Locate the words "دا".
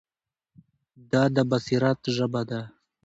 1.11-1.23